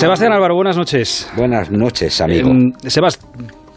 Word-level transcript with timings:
Sebastián 0.00 0.32
Álvaro, 0.32 0.54
buenas 0.54 0.78
noches. 0.78 1.30
Buenas 1.36 1.70
noches, 1.70 2.22
amigo. 2.22 2.50
Eh, 2.50 2.88
Sebas, 2.88 3.20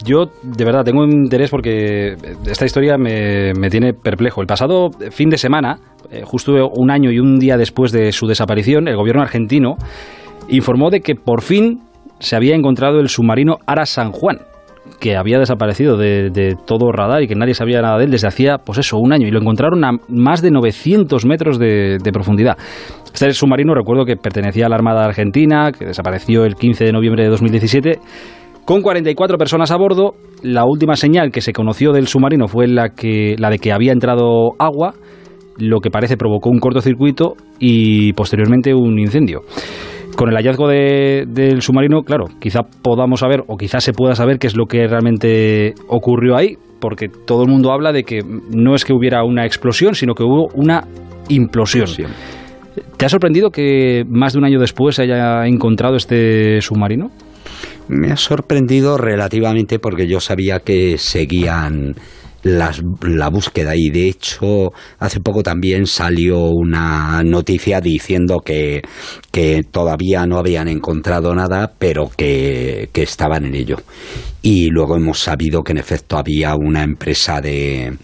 yo 0.06 0.28
de 0.42 0.64
verdad 0.64 0.86
tengo 0.86 1.04
interés 1.04 1.50
porque 1.50 2.16
esta 2.46 2.64
historia 2.64 2.98
me, 2.98 3.52
me 3.60 3.70
tiene 3.70 3.92
perplejo. 3.94 4.40
El 4.40 4.48
pasado 4.48 4.90
fin 5.12 5.30
de 5.30 5.38
semana, 5.38 5.80
eh, 6.10 6.22
justo 6.24 6.54
un 6.78 6.92
año 6.92 7.12
y 7.12 7.20
un 7.20 7.40
día 7.40 7.58
después 7.58 7.92
de 7.92 8.14
su 8.14 8.26
desaparición, 8.26 8.88
el 8.88 8.96
gobierno 8.96 9.22
argentino 9.22 9.76
informó 10.48 10.92
de 10.92 11.02
que 11.02 11.16
por 11.16 11.42
fin 11.42 11.82
se 12.20 12.38
había 12.38 12.56
encontrado 12.56 13.02
el 13.02 13.10
submarino 13.10 13.58
Ara 13.68 13.86
San 13.86 14.14
Juan 14.14 14.38
que 15.04 15.18
había 15.18 15.38
desaparecido 15.38 15.98
de, 15.98 16.56
todo 16.66 16.94
radar 16.94 17.22
y 17.22 17.28
que 17.28 17.36
nadie 17.36 17.54
sabía 17.54 17.82
nada 17.82 17.98
de 17.98 18.06
él 18.06 18.12
desde 18.12 18.26
hacía, 18.26 18.58
pues 18.58 18.78
eso, 18.78 18.98
un 18.98 19.12
año. 19.12 19.28
Y 19.28 19.32
lo 19.32 19.42
encontraron 19.42 19.84
a 19.84 19.92
más 20.08 20.42
de 20.42 20.50
900 20.50 21.26
metros 21.26 21.60
de, 21.60 21.98
de 22.02 22.12
profundidad. 22.14 22.58
Este 23.14 23.34
submarino, 23.34 23.76
recuerdo 23.76 24.06
que 24.06 24.16
pertenecía 24.16 24.68
a 24.68 24.70
la 24.70 24.78
Armada 24.78 25.04
Argentina, 25.04 25.74
que 25.78 25.88
desapareció 25.88 26.46
el 26.46 26.56
15 26.56 26.86
de 26.86 26.94
noviembre 26.94 27.24
de 27.24 27.30
2017. 27.32 28.00
Con 28.64 28.82
44 28.82 29.38
personas 29.38 29.72
a 29.72 29.76
bordo, 29.76 30.14
la 30.42 30.64
última 30.64 30.96
señal 30.96 31.34
que 31.34 31.42
se 31.42 31.52
conoció 31.52 31.92
del 31.92 32.08
submarino 32.08 32.48
fue 32.48 32.70
la, 32.70 32.92
que, 32.92 33.36
la 33.38 33.50
de 33.50 33.60
que 33.60 33.74
había 33.74 33.92
entrado 33.92 34.52
agua, 34.58 34.94
lo 35.58 35.82
que 35.82 35.92
parece 35.92 36.16
provocó 36.16 36.50
un 36.50 36.60
cortocircuito 36.60 37.34
y 37.60 38.14
posteriormente 38.14 38.74
un 38.74 38.98
incendio. 39.00 39.42
Con 40.24 40.30
el 40.30 40.38
hallazgo 40.38 40.70
de, 40.70 41.26
del 41.28 41.62
submarino, 41.62 42.04
claro, 42.04 42.28
quizá 42.40 42.62
podamos 42.62 43.20
saber 43.20 43.44
o 43.46 43.58
quizá 43.58 43.82
se 43.82 43.92
pueda 43.92 44.16
saber 44.16 44.40
qué 44.40 44.48
es 44.48 44.56
lo 44.56 44.68
que 44.68 44.88
realmente 44.88 45.74
ocurrió 45.90 46.38
ahí, 46.38 46.56
porque 46.80 47.10
todo 47.10 47.44
el 47.44 47.50
mundo 47.50 47.74
habla 47.74 47.92
de 47.92 48.06
que 48.06 48.22
no 48.24 48.74
es 48.74 48.86
que 48.86 48.94
hubiera 48.94 49.26
una 49.26 49.46
explosión, 49.46 49.96
sino 49.96 50.16
que 50.16 50.24
hubo 50.24 50.48
una 50.56 50.88
implosión. 51.28 51.88
¿Te 52.96 53.06
ha 53.06 53.10
sorprendido 53.10 53.50
que 53.50 54.06
más 54.08 54.32
de 54.32 54.40
un 54.40 54.46
año 54.46 54.62
después 54.62 54.96
se 54.96 55.04
haya 55.04 55.46
encontrado 55.46 55.98
este 55.98 56.62
submarino? 56.62 57.10
Me 57.90 58.10
ha 58.10 58.16
sorprendido 58.16 58.98
relativamente 58.98 59.78
porque 59.78 60.08
yo 60.08 60.22
sabía 60.22 60.62
que 60.62 60.98
seguían 61.00 61.96
la 62.44 63.30
búsqueda. 63.30 63.76
Y 63.76 63.90
de 63.90 64.10
hecho 64.10 64.72
hace 65.00 65.20
poco 65.20 65.44
también 65.44 65.88
salió 65.88 66.50
una 66.50 67.24
noticia 67.24 67.82
diciendo 67.82 68.40
que, 68.40 68.82
que 69.32 69.64
todavía 69.64 70.26
no 70.26 70.38
habían 70.38 70.68
encontrado 70.68 71.34
nada 71.34 71.74
pero 71.78 72.10
que, 72.16 72.90
que, 72.92 73.04
estaban 73.04 73.46
en 73.46 73.56
ello 73.56 73.78
y 74.46 74.70
luego 74.70 74.98
hemos 74.98 75.20
sabido 75.20 75.64
que 75.64 75.72
en 75.72 75.80
efecto 75.80 76.18
había 76.18 76.54
una 76.54 76.84
empresa 76.84 77.40
de, 77.42 77.98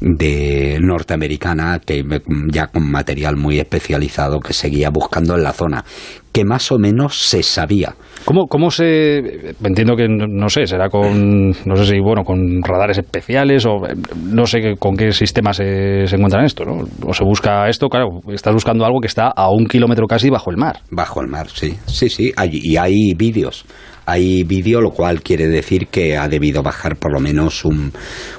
de 0.00 0.78
norteamericana 0.80 1.80
que 1.84 2.04
ya 2.52 2.66
con 2.68 2.88
material 2.88 3.36
muy 3.36 3.58
especializado 3.58 4.38
que 4.38 4.52
seguía 4.52 4.90
buscando 4.90 5.34
en 5.34 5.42
la 5.42 5.54
zona 5.54 5.84
que 6.32 6.44
más 6.44 6.70
o 6.70 6.78
menos 6.78 7.18
se 7.18 7.42
sabía 7.42 7.96
¿Cómo, 8.26 8.48
¿Cómo 8.48 8.72
se.? 8.72 9.54
Entiendo 9.62 9.94
que, 9.94 10.08
no 10.08 10.48
sé, 10.48 10.66
será 10.66 10.88
con. 10.88 11.50
No 11.50 11.76
sé 11.76 11.84
si, 11.84 12.00
bueno, 12.00 12.24
con 12.24 12.60
radares 12.60 12.98
especiales 12.98 13.64
o. 13.66 13.76
No 14.20 14.46
sé 14.46 14.74
con 14.80 14.96
qué 14.96 15.12
sistema 15.12 15.52
se, 15.52 16.08
se 16.08 16.16
encuentran 16.16 16.44
esto, 16.44 16.64
¿no? 16.64 16.82
O 17.06 17.14
se 17.14 17.22
busca 17.22 17.68
esto, 17.68 17.88
claro, 17.88 18.20
estás 18.32 18.52
buscando 18.52 18.84
algo 18.84 18.98
que 19.00 19.06
está 19.06 19.28
a 19.28 19.48
un 19.48 19.66
kilómetro 19.66 20.08
casi 20.08 20.28
bajo 20.28 20.50
el 20.50 20.56
mar. 20.56 20.80
Bajo 20.90 21.20
el 21.20 21.28
mar, 21.28 21.46
sí. 21.48 21.76
Sí, 21.86 22.08
sí. 22.08 22.32
Hay, 22.36 22.50
y 22.52 22.76
hay 22.76 23.14
vídeos. 23.16 23.64
Hay 24.06 24.44
vídeo, 24.44 24.80
lo 24.80 24.90
cual 24.90 25.22
quiere 25.22 25.48
decir 25.48 25.88
que 25.88 26.16
ha 26.16 26.28
debido 26.28 26.62
bajar 26.62 26.96
por 26.96 27.12
lo 27.12 27.20
menos 27.20 27.64
un, 27.64 27.92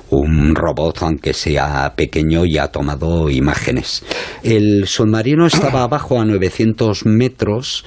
un 0.09 0.55
robot, 0.55 1.01
aunque 1.01 1.33
sea 1.33 1.93
pequeño, 1.95 2.45
y 2.45 2.57
ha 2.57 2.67
tomado 2.67 3.29
imágenes. 3.29 4.03
El 4.43 4.87
submarino 4.87 5.45
estaba 5.47 5.83
abajo 5.83 6.19
a 6.19 6.25
900 6.25 7.05
metros 7.05 7.85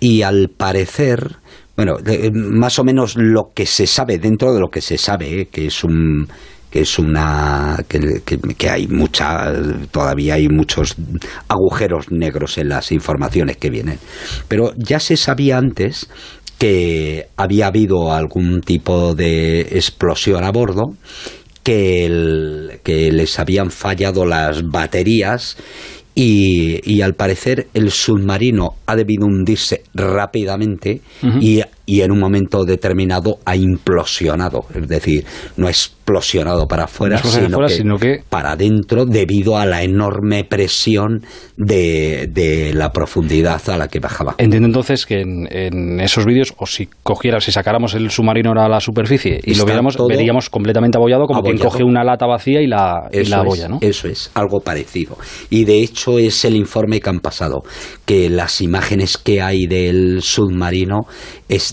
y 0.00 0.22
al 0.22 0.50
parecer, 0.54 1.36
bueno, 1.76 1.96
más 2.32 2.78
o 2.78 2.84
menos 2.84 3.16
lo 3.16 3.50
que 3.54 3.66
se 3.66 3.86
sabe, 3.86 4.18
dentro 4.18 4.52
de 4.52 4.60
lo 4.60 4.68
que 4.68 4.80
se 4.80 4.98
sabe, 4.98 5.40
¿eh? 5.40 5.48
que 5.50 5.66
es 5.66 5.84
un 5.84 6.28
que 6.70 6.80
es 6.80 6.98
una 6.98 7.76
que, 7.88 8.22
que, 8.24 8.38
que, 8.38 8.68
hay 8.68 8.88
mucha 8.88 9.52
todavía 9.92 10.34
hay 10.34 10.48
muchos 10.48 10.96
agujeros 11.48 12.10
negros 12.10 12.58
en 12.58 12.70
las 12.70 12.90
informaciones 12.90 13.56
que 13.56 13.70
vienen 13.70 14.00
pero 14.48 14.72
ya 14.76 14.98
se 14.98 15.16
sabía 15.16 15.58
antes 15.58 16.08
que 16.58 17.26
había 17.36 17.66
habido 17.66 18.12
algún 18.12 18.60
tipo 18.60 19.14
de 19.14 19.60
explosión 19.60 20.44
a 20.44 20.50
bordo 20.50 20.94
que, 21.62 22.06
el, 22.06 22.80
que 22.82 23.10
les 23.12 23.38
habían 23.38 23.70
fallado 23.70 24.24
las 24.24 24.62
baterías 24.62 25.56
y, 26.14 26.80
y, 26.90 27.02
al 27.02 27.14
parecer 27.14 27.66
el 27.74 27.90
submarino 27.90 28.76
ha 28.86 28.96
debido 28.96 29.26
hundirse 29.26 29.82
rápidamente 29.92 31.02
uh 31.22 31.26
-huh. 31.26 31.42
y, 31.42 31.62
y, 31.86 32.00
en 32.00 32.12
un 32.12 32.18
momento 32.18 32.64
determinado 32.64 33.38
ha 33.44 33.56
implosionado. 33.56 34.66
Es 34.74 34.88
decir, 34.88 35.24
no 35.56 35.66
ha 35.68 35.70
explosionado 35.70 36.66
para 36.66 36.84
afuera, 36.84 37.20
no 37.22 37.30
sino, 37.30 37.50
fuera 37.50 37.68
que 37.68 37.74
sino, 37.74 37.96
que 37.96 38.22
para 38.28 38.52
adentro 38.52 39.06
debido 39.06 39.56
a 39.56 39.66
la 39.66 39.82
enorme 39.82 40.44
presión 40.44 41.22
de, 41.56 42.28
de, 42.30 42.72
la 42.74 42.90
profundidad 42.90 43.60
a 43.68 43.76
la 43.76 43.88
que 43.88 43.98
bajaba. 43.98 44.34
Entiendo 44.38 44.66
entonces 44.66 45.04
que 45.06 45.20
en, 45.20 45.48
en 45.50 46.00
esos 46.00 46.24
vídeos, 46.24 46.54
o 46.58 46.66
si 46.66 46.88
cogiera, 47.02 47.40
si 47.40 47.50
sacáramos 47.50 47.94
el 47.94 48.10
submarino 48.10 48.52
a 48.52 48.68
la 48.68 48.80
superficie 48.80 49.40
y 49.42 49.52
Está 49.52 49.62
lo 49.62 49.66
viéramos, 49.66 49.96
veríamos 50.08 50.50
completamente 50.50 50.96
abollado 50.96 51.26
como 51.26 51.40
abollado. 51.40 51.58
quien 51.58 51.68
coge 51.68 51.84
una 51.84 52.04
lata 52.04 52.26
vacía 52.26 52.60
y 52.60 52.66
la, 52.66 53.08
y 53.12 53.24
la 53.24 53.38
abolla, 53.38 53.64
es, 53.64 53.70
¿no? 53.70 53.78
Eso 53.80 54.08
es, 54.08 54.30
algo 54.34 54.60
parecido. 54.60 55.16
Y 55.50 55.64
de 55.64 55.82
hecho 55.82 56.18
es 56.18 56.44
el 56.44 56.56
informe 56.56 57.00
que 57.00 57.10
han 57.10 57.20
pasado, 57.20 57.62
que 58.04 58.30
las 58.30 58.60
imágenes 58.60 59.18
que 59.18 59.42
hay 59.42 59.66
del 59.66 60.22
submarino 60.22 61.06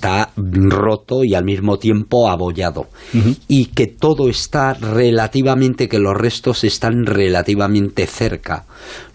está 0.03 0.31
roto 0.35 1.23
y 1.23 1.33
al 1.33 1.45
mismo 1.45 1.77
tiempo 1.77 2.29
abollado. 2.29 2.87
Uh 3.13 3.17
-huh. 3.17 3.37
Y 3.47 3.67
que 3.67 3.87
todo 3.87 4.27
está 4.27 4.73
relativamente, 4.73 5.87
que 5.87 5.97
los 5.97 6.13
restos 6.13 6.65
están 6.65 7.05
relativamente 7.05 8.05
cerca. 8.05 8.65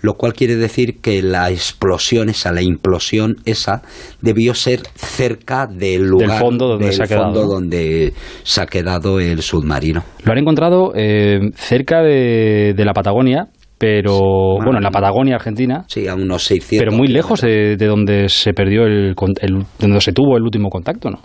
Lo 0.00 0.14
cual 0.14 0.32
quiere 0.32 0.56
decir 0.56 1.00
que 1.02 1.22
la 1.22 1.50
explosión 1.50 2.30
esa, 2.30 2.52
la 2.52 2.62
implosión 2.62 3.36
esa, 3.44 3.82
debió 4.22 4.54
ser 4.54 4.80
cerca 4.94 5.66
del 5.66 6.06
lugar 6.06 6.30
del 6.30 6.38
fondo 6.38 6.68
donde, 6.68 6.86
del 6.86 6.94
se, 6.94 7.02
ha 7.02 7.06
quedado, 7.06 7.46
donde 7.46 8.14
se 8.42 8.60
ha 8.62 8.66
quedado 8.66 9.20
el 9.20 9.42
submarino. 9.42 10.04
Lo 10.24 10.32
han 10.32 10.38
encontrado 10.38 10.92
eh, 10.94 11.50
cerca 11.54 12.00
de, 12.00 12.72
de 12.74 12.84
la 12.84 12.94
Patagonia, 12.94 13.48
pero 13.78 14.10
sí, 14.10 14.64
bueno, 14.64 14.78
en 14.78 14.84
la 14.84 14.90
Patagonia 14.90 15.36
Argentina. 15.36 15.84
Sí, 15.86 16.08
a 16.08 16.14
unos 16.14 16.44
600. 16.44 16.84
Pero 16.84 16.96
muy 16.96 17.08
lejos 17.08 17.40
de, 17.40 17.76
de 17.76 17.86
donde 17.86 18.28
se 18.28 18.52
perdió 18.52 18.84
el, 18.84 19.14
el, 19.40 19.64
donde 19.78 20.00
se 20.00 20.12
tuvo 20.12 20.36
el 20.36 20.42
último 20.42 20.68
contacto, 20.68 21.10
¿no? 21.10 21.20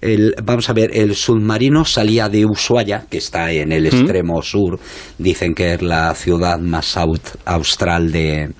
El, 0.00 0.34
vamos 0.44 0.68
a 0.68 0.72
ver, 0.74 0.90
el 0.92 1.14
submarino 1.14 1.84
salía 1.84 2.28
de 2.28 2.44
Ushuaia, 2.44 3.04
que 3.10 3.16
está 3.16 3.50
en 3.50 3.72
el 3.72 3.86
extremo 3.86 4.38
¿Mm? 4.38 4.42
sur, 4.42 4.78
dicen 5.18 5.54
que 5.54 5.74
es 5.74 5.82
la 5.82 6.14
ciudad 6.14 6.58
más 6.58 6.98
austral 7.46 8.12
de, 8.12 8.50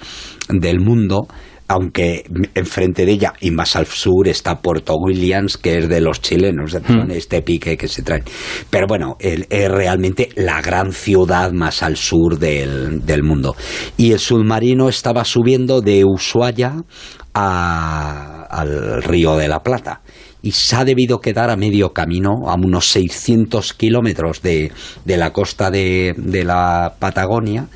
del 0.49 0.81
mundo, 0.81 1.29
aunque 1.69 2.25
enfrente 2.55 3.05
de 3.05 3.13
ella 3.13 3.33
y 3.41 3.51
más 3.51 3.77
al 3.77 3.87
sur 3.87 4.29
está 4.29 4.61
Puerto 4.61 4.95
Williams, 4.97 5.57
que 5.57 5.79
es 5.79 5.89
de 5.89 6.01
los 6.01 6.21
chilenos, 6.21 6.75
mm. 6.75 7.11
este 7.11 7.43
pique 7.43 7.77
que 7.77 7.89
se 7.89 8.03
trae. 8.03 8.23
Pero 8.71 8.87
bueno, 8.87 9.17
es 9.21 9.71
realmente 9.71 10.29
la 10.37 10.61
gran 10.63 10.93
ciudad 10.93 11.53
más 11.53 11.83
al 11.83 11.97
sur 11.97 12.39
del, 12.39 13.05
del, 13.05 13.23
mundo. 13.23 13.57
Y 13.97 14.13
el 14.13 14.19
submarino 14.19 14.89
estaba 14.89 15.25
subiendo 15.25 15.81
de 15.81 16.05
Ushuaia 16.05 16.85
a, 17.35 18.47
al 18.49 19.03
río 19.03 19.37
de 19.37 19.49
la 19.49 19.63
Plata 19.63 20.03
y 20.43 20.53
se 20.53 20.77
ha 20.77 20.85
debido 20.85 21.19
quedar 21.19 21.51
a 21.51 21.57
medio 21.57 21.93
camino, 21.93 22.49
a 22.49 22.55
unos 22.55 22.89
600 22.91 23.73
kilómetros 23.73 24.43
de, 24.43 24.71
de 25.05 25.17
la 25.17 25.33
costa 25.33 25.73
de, 25.73 26.15
de 26.17 26.45
la 26.45 26.95
Patagonia 27.01 27.67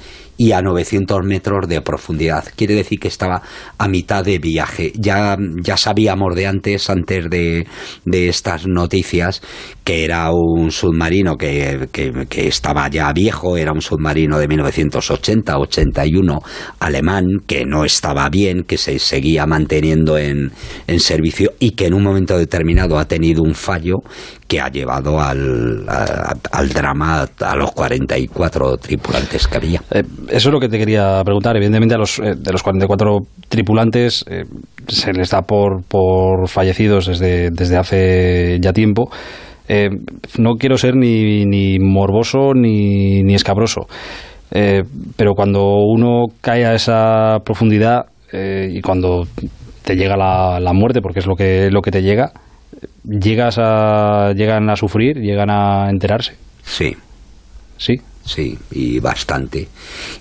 y 0.40 0.52
a 0.52 0.62
900 0.62 1.22
metros 1.22 1.68
de 1.68 1.82
profundidad. 1.82 2.44
Quiere 2.56 2.74
decir 2.74 2.98
que 2.98 3.08
estaba 3.08 3.42
a 3.76 3.88
mitad 3.88 4.24
de 4.24 4.38
viaje. 4.38 4.90
Ya, 4.94 5.36
ya 5.62 5.76
sabíamos 5.76 6.34
de 6.34 6.46
antes, 6.46 6.88
antes 6.88 7.28
de, 7.28 7.66
de 8.06 8.28
estas 8.30 8.66
noticias, 8.66 9.42
que 9.84 10.02
era 10.02 10.30
un 10.30 10.70
submarino 10.70 11.36
que, 11.36 11.90
que, 11.92 12.24
que, 12.26 12.48
estaba 12.48 12.88
ya 12.88 13.12
viejo, 13.12 13.58
era 13.58 13.72
un 13.72 13.82
submarino 13.82 14.38
de 14.38 14.48
1980-81 14.48 16.40
alemán, 16.78 17.26
que 17.46 17.66
no 17.66 17.84
estaba 17.84 18.30
bien, 18.30 18.62
que 18.62 18.78
se 18.78 18.98
seguía 18.98 19.44
manteniendo 19.44 20.16
en, 20.16 20.52
en 20.86 21.00
servicio 21.00 21.52
y 21.58 21.72
que 21.72 21.88
en 21.88 21.92
un 21.92 22.02
momento 22.02 22.38
determinado 22.38 22.98
ha 22.98 23.04
tenido 23.06 23.42
un 23.42 23.54
fallo 23.54 23.98
que 24.48 24.60
ha 24.60 24.68
llevado 24.68 25.20
al, 25.20 25.84
al 25.86 26.68
drama 26.70 27.28
a 27.38 27.56
los 27.56 27.70
44 27.70 28.78
tripulantes 28.78 29.46
que 29.46 29.56
había. 29.56 29.80
Eh, 29.92 30.02
eso 30.30 30.48
es 30.48 30.52
lo 30.52 30.60
que 30.60 30.68
te 30.68 30.78
quería 30.78 31.22
preguntar. 31.24 31.56
Evidentemente, 31.56 31.94
a 31.94 31.98
los, 31.98 32.18
eh, 32.18 32.34
de 32.36 32.52
los 32.52 32.62
44 32.62 33.18
tripulantes 33.48 34.24
eh, 34.28 34.44
se 34.88 35.12
les 35.12 35.30
da 35.30 35.42
por, 35.42 35.82
por 35.84 36.48
fallecidos 36.48 37.06
desde, 37.06 37.50
desde 37.50 37.76
hace 37.76 38.58
ya 38.60 38.72
tiempo. 38.72 39.10
Eh, 39.68 39.88
no 40.38 40.54
quiero 40.54 40.76
ser 40.76 40.96
ni, 40.96 41.44
ni 41.44 41.78
morboso 41.78 42.54
ni, 42.54 43.22
ni 43.22 43.34
escabroso, 43.34 43.86
pero 45.16 45.34
cuando 45.34 45.76
uno 45.86 46.24
cae 46.40 46.66
a 46.66 46.74
esa 46.74 47.36
profundidad 47.44 48.06
y 48.32 48.80
cuando 48.80 49.28
te 49.84 49.94
llega 49.94 50.16
la, 50.16 50.58
la, 50.58 50.72
muerte, 50.72 51.00
porque 51.00 51.20
es 51.20 51.26
lo 51.26 51.36
que, 51.36 51.70
lo 51.70 51.82
que 51.82 51.92
te 51.92 52.02
llega, 52.02 52.32
llegas 53.04 53.58
a, 53.60 54.32
llegan 54.32 54.68
a 54.70 54.74
sufrir, 54.74 55.20
llegan 55.20 55.50
a 55.50 55.88
enterarse. 55.88 56.34
Sí. 56.64 56.96
Sí. 57.76 58.00
Sí, 58.32 58.56
y 58.70 59.00
bastante. 59.00 59.66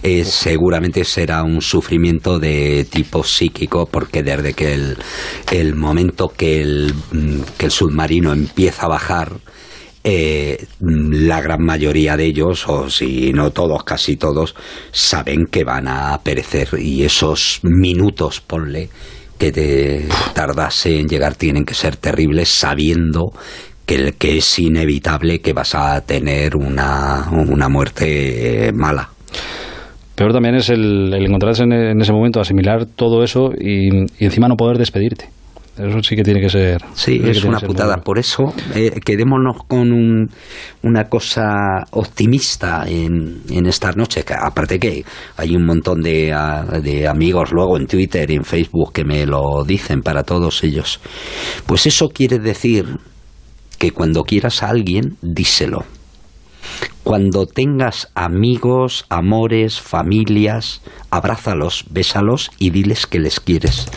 Eh, 0.01 0.25
seguramente 0.25 1.03
será 1.03 1.43
un 1.43 1.61
sufrimiento 1.61 2.39
de 2.39 2.87
tipo 2.89 3.23
psíquico 3.23 3.85
porque 3.85 4.23
desde 4.23 4.53
que 4.53 4.73
el, 4.73 4.97
el 5.51 5.75
momento 5.75 6.29
que 6.35 6.59
el, 6.59 6.91
mm, 7.11 7.41
que 7.55 7.67
el 7.67 7.71
submarino 7.71 8.33
empieza 8.33 8.85
a 8.87 8.89
bajar, 8.89 9.33
eh, 10.03 10.65
la 10.79 11.39
gran 11.39 11.63
mayoría 11.63 12.17
de 12.17 12.25
ellos, 12.25 12.67
o 12.67 12.89
si 12.89 13.31
no 13.31 13.51
todos, 13.51 13.83
casi 13.83 14.15
todos, 14.15 14.55
saben 14.91 15.45
que 15.45 15.63
van 15.63 15.87
a 15.87 16.19
perecer 16.23 16.79
y 16.79 17.03
esos 17.03 17.59
minutos, 17.61 18.41
ponle, 18.41 18.89
que 19.37 19.51
te 19.51 20.07
tardase 20.33 20.99
en 20.99 21.07
llegar 21.07 21.35
tienen 21.35 21.63
que 21.63 21.75
ser 21.75 21.95
terribles 21.95 22.49
sabiendo 22.49 23.33
que, 23.89 24.13
que 24.19 24.37
es 24.37 24.59
inevitable 24.59 25.39
que 25.39 25.51
vas 25.51 25.73
a 25.73 26.01
tener 26.01 26.55
una, 26.55 27.27
una 27.31 27.67
muerte 27.69 28.71
mala. 28.71 29.09
Peor 30.13 30.31
también 30.31 30.53
es 30.55 30.69
el, 30.69 31.11
encontrarse 31.11 31.63
en, 31.63 31.99
ese 31.99 32.13
momento, 32.13 32.39
asimilar 32.39 32.85
todo 32.85 33.23
eso 33.23 33.49
y 33.59 33.89
encima 34.23 34.47
no 34.47 34.55
poder 34.55 34.77
despedirte. 34.77 35.29
Eso 35.75 36.03
sí 36.03 36.15
que 36.15 36.23
tiene 36.23 36.39
que 36.39 36.49
ser. 36.49 36.83
Sí, 36.93 37.19
es 37.23 37.43
una 37.45 37.59
putada. 37.59 37.95
Por 37.97 38.19
eso, 38.19 38.53
eh, 38.75 38.91
quedémonos 39.03 39.63
con 39.65 39.91
un, 39.91 40.29
una 40.83 41.05
cosa 41.05 41.85
optimista 41.91 42.83
en, 42.85 43.41
en 43.49 43.65
estas 43.65 43.95
noches. 43.95 44.23
Que 44.25 44.33
aparte 44.33 44.77
que 44.77 45.03
hay 45.37 45.55
un 45.55 45.65
montón 45.65 46.01
de, 46.01 46.35
de 46.83 47.07
amigos 47.07 47.51
luego 47.53 47.77
en 47.77 47.87
Twitter 47.87 48.29
y 48.29 48.35
en 48.35 48.43
Facebook 48.43 48.91
que 48.91 49.05
me 49.05 49.25
lo 49.25 49.63
dicen 49.65 50.01
para 50.01 50.23
todos 50.23 50.63
ellos. 50.65 50.99
Pues 51.65 51.85
eso 51.85 52.09
quiere 52.09 52.39
decir 52.39 52.85
que 53.79 53.91
cuando 53.91 54.23
quieras 54.23 54.61
a 54.61 54.69
alguien, 54.69 55.17
díselo. 55.21 55.85
Cuando 57.03 57.47
tengas 57.47 58.11
amigos, 58.13 59.05
amores, 59.09 59.79
familias, 59.81 60.81
abrázalos, 61.09 61.85
bésalos 61.89 62.51
y 62.59 62.69
diles 62.69 63.07
que 63.07 63.19
les 63.19 63.39
quieres. 63.39 63.87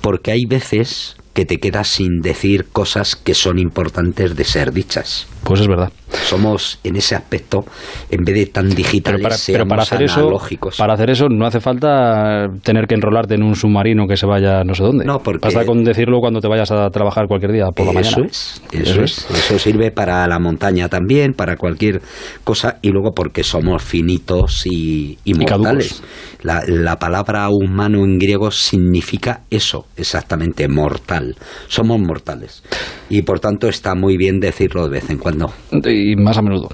Porque 0.00 0.30
hay 0.30 0.46
veces 0.46 1.16
que 1.34 1.44
te 1.44 1.60
quedas 1.60 1.88
sin 1.88 2.22
decir 2.22 2.66
cosas 2.72 3.14
que 3.14 3.34
son 3.34 3.58
importantes 3.58 4.36
de 4.36 4.44
ser 4.44 4.72
dichas. 4.72 5.26
Pues 5.44 5.60
es 5.60 5.68
verdad. 5.68 5.92
Somos 6.08 6.78
en 6.84 6.96
ese 6.96 7.16
aspecto, 7.16 7.64
en 8.10 8.24
vez 8.24 8.34
de 8.34 8.46
tan 8.46 8.68
digitales, 8.68 9.44
pero 9.46 9.66
para, 9.66 9.82
hacer 9.82 10.02
Eso, 10.02 10.30
para 10.78 10.94
hacer 10.94 11.10
eso 11.10 11.28
no 11.28 11.46
hace 11.46 11.60
falta 11.60 12.46
tener 12.62 12.86
que 12.86 12.94
enrolarte 12.94 13.34
en 13.34 13.42
un 13.42 13.56
submarino 13.56 14.06
que 14.06 14.16
se 14.16 14.26
vaya 14.26 14.62
no 14.64 14.74
sé 14.74 14.84
dónde. 14.84 15.04
No, 15.04 15.18
porque 15.18 15.46
Basta 15.46 15.64
con 15.64 15.82
decirlo 15.84 16.20
cuando 16.20 16.40
te 16.40 16.48
vayas 16.48 16.70
a 16.70 16.88
trabajar 16.90 17.26
cualquier 17.26 17.52
día 17.52 17.66
por 17.74 17.86
la 17.86 17.92
mañana. 17.92 18.26
Es, 18.26 18.62
eso, 18.72 19.02
es, 19.02 19.30
Eso 19.30 19.58
sirve 19.58 19.90
para 19.90 20.26
la 20.26 20.38
montaña 20.38 20.88
también, 20.88 21.32
para 21.32 21.56
cualquier 21.56 22.00
cosa, 22.44 22.78
y 22.82 22.90
luego 22.90 23.12
porque 23.12 23.42
somos 23.42 23.82
finitos 23.82 24.66
y, 24.66 25.18
y 25.24 25.34
mortales. 25.34 26.02
La, 26.42 26.62
la 26.66 26.96
palabra 26.96 27.48
humano 27.50 28.04
en 28.04 28.18
griego 28.18 28.50
significa 28.50 29.42
eso, 29.50 29.86
exactamente, 29.96 30.68
mortal. 30.68 31.34
Somos 31.66 31.98
mortales. 32.00 32.62
Y 33.08 33.22
por 33.22 33.40
tanto 33.40 33.68
está 33.68 33.94
muy 33.94 34.16
bien 34.16 34.38
decirlo 34.38 34.84
de 34.84 34.90
vez 34.90 35.10
en 35.10 35.18
cuando. 35.18 35.52
Y 35.96 36.16
más 36.16 36.38
a 36.38 36.42
menudo. 36.42 36.68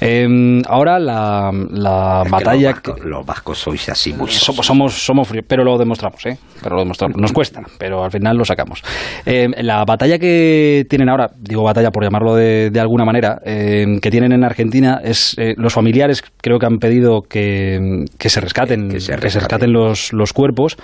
Em, 0.00 0.62
ahora 0.68 0.98
la, 0.98 1.50
la 1.70 2.24
batalla... 2.28 2.74
Los 3.04 3.24
vascos, 3.24 3.58
sois 3.58 3.88
así 3.88 4.12
muy... 4.12 4.30
Somos, 4.30 4.66
somos, 4.66 4.94
somos 4.94 5.28
pero 5.46 5.64
lo 5.64 5.78
demostramos, 5.78 6.24
¿eh? 6.26 6.38
Pero 6.62 6.76
lo 6.76 6.82
demostramos. 6.82 7.16
Nos 7.16 7.32
cuesta, 7.32 7.62
pero 7.78 8.04
al 8.04 8.10
final 8.10 8.36
lo 8.36 8.44
sacamos. 8.44 8.82
Em, 9.24 9.52
la 9.62 9.84
batalla 9.84 10.18
que 10.18 10.84
tienen 10.88 11.08
ahora, 11.08 11.30
digo 11.38 11.62
batalla 11.62 11.90
por 11.90 12.04
llamarlo 12.04 12.34
de, 12.34 12.70
de 12.70 12.80
alguna 12.80 13.04
manera, 13.04 13.40
em, 13.44 13.98
que 14.00 14.10
tienen 14.10 14.32
en 14.32 14.44
Argentina 14.44 15.00
es... 15.02 15.34
Eh, 15.38 15.54
los 15.56 15.72
familiares 15.72 16.22
creo 16.40 16.58
que 16.58 16.66
han 16.66 16.78
pedido 16.78 17.22
que, 17.22 18.04
que 18.18 18.28
se 18.28 18.40
rescaten, 18.40 18.88
que 18.88 19.00
se 19.00 19.16
rescaten 19.16 19.72
los, 19.72 20.12
los 20.12 20.32
cuerpos, 20.32 20.76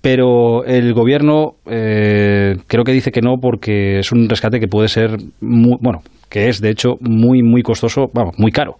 pero 0.00 0.64
el 0.64 0.94
gobierno 0.94 1.56
eh, 1.66 2.56
creo 2.66 2.84
que 2.84 2.92
dice 2.92 3.10
que 3.10 3.20
no 3.20 3.36
porque 3.40 3.98
es 3.98 4.12
un 4.12 4.28
rescate 4.28 4.58
que 4.58 4.66
puede 4.66 4.88
ser 4.88 5.16
muy, 5.40 5.76
bueno, 5.80 6.02
que 6.28 6.48
es 6.48 6.60
de 6.60 6.70
hecho 6.70 6.94
muy, 7.00 7.42
muy 7.42 7.62
costoso, 7.62 8.06
vamos, 8.14 8.34
muy 8.38 8.50
caro. 8.50 8.76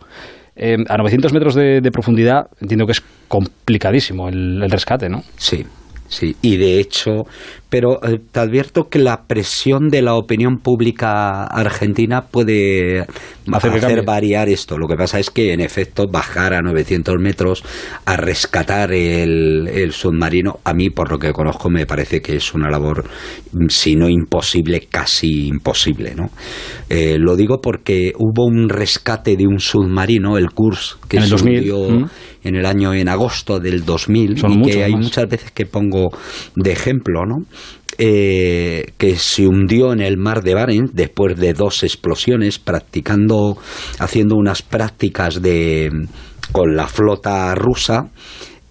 Eh, 0.56 0.76
a 0.88 0.96
900 0.96 1.32
metros 1.32 1.54
de, 1.54 1.80
profundidad 1.92 2.48
entiendo 2.60 2.86
que 2.86 2.92
es 2.92 3.02
complicadísimo 3.28 4.28
el, 4.28 4.68
rescate, 4.70 5.08
¿no? 5.08 5.22
Sí, 5.36 5.64
sí. 6.08 6.36
Y 6.42 6.56
de 6.56 6.80
hecho, 6.80 7.24
pero 7.68 8.02
eh, 8.02 8.18
te 8.30 8.40
advierto 8.40 8.88
que 8.88 8.98
la 8.98 9.24
presión 9.26 9.88
de 9.88 10.02
la 10.02 10.14
opinión 10.14 10.58
pública 10.58 11.44
argentina 11.44 12.22
puede 12.22 13.06
hacer, 13.54 14.04
variar 14.04 14.48
esto. 14.48 14.78
Lo 14.78 14.86
que 14.86 14.96
pasa 14.96 15.18
es 15.18 15.30
que, 15.30 15.52
en 15.52 15.60
efecto, 15.60 16.06
bajar 16.06 16.54
a 16.54 16.62
900 16.62 17.16
metros 17.18 17.62
a 18.04 18.16
rescatar 18.16 18.92
el, 18.92 19.92
submarino, 19.92 20.60
a 20.64 20.72
mí, 20.74 20.90
por 20.90 21.10
lo 21.10 21.18
que 21.18 21.32
conozco, 21.32 21.70
me 21.70 21.86
parece 21.86 22.20
que 22.20 22.36
es 22.36 22.54
una 22.54 22.70
labor, 22.70 23.04
si 23.68 23.96
no 23.96 24.08
imposible, 24.08 24.86
casi 24.90 25.48
imposible. 25.48 26.14
¿no? 26.14 26.30
Eh, 26.88 27.16
lo 27.18 27.36
digo 27.36 27.60
porque 27.60 28.12
hubo 28.18 28.46
un 28.46 28.68
rescate 28.68 29.36
de 29.36 29.46
un 29.46 29.60
submarino, 29.60 30.38
el 30.38 30.50
Kurs, 30.50 30.98
que 31.08 31.20
se 31.20 31.34
hundió 31.34 32.08
en 32.42 32.56
el 32.56 32.66
año 32.66 32.94
en 32.94 33.08
agosto 33.08 33.60
del 33.60 33.84
2000 33.84 34.38
y 34.38 34.62
que 34.62 34.84
hay 34.84 34.94
muchas 34.94 35.28
veces 35.28 35.50
que 35.50 35.66
pongo 35.66 36.10
de 36.56 36.72
ejemplo, 36.72 37.26
¿no? 37.26 37.44
Eh, 38.02 38.94
que 38.96 39.16
se 39.16 39.46
hundió 39.46 39.92
en 39.92 40.00
el 40.00 40.16
mar 40.16 40.42
de 40.42 40.54
Barents 40.54 40.94
después 40.94 41.36
de 41.36 41.52
dos 41.52 41.82
explosiones, 41.82 42.58
practicando, 42.58 43.58
haciendo 43.98 44.36
unas 44.36 44.62
prácticas 44.62 45.42
de 45.42 45.90
con 46.50 46.76
la 46.76 46.86
flota 46.86 47.54
rusa 47.54 48.08